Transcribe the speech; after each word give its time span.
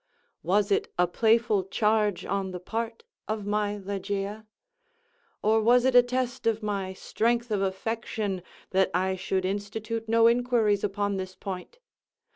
Was 0.41 0.71
it 0.71 0.91
a 0.97 1.05
playful 1.05 1.63
charge 1.65 2.25
on 2.25 2.49
the 2.49 2.59
part 2.59 3.03
of 3.27 3.45
my 3.45 3.77
Ligeia? 3.77 4.47
or 5.43 5.61
was 5.61 5.85
it 5.85 5.93
a 5.93 6.01
test 6.01 6.47
of 6.47 6.63
my 6.63 6.91
strength 6.91 7.51
of 7.51 7.61
affection, 7.61 8.41
that 8.71 8.89
I 8.95 9.15
should 9.15 9.45
institute 9.45 10.09
no 10.09 10.25
inquiries 10.27 10.83
upon 10.83 11.17
this 11.17 11.35
point? 11.35 11.77